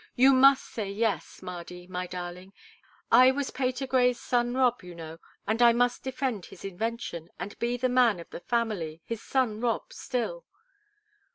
[0.15, 2.53] You must say yes, Mardy, my darling;
[3.11, 7.77] I was Patergrey's 'son Rob,' you know, and I must defend his invention, and be
[7.77, 10.47] the man of the family, his son Rob still."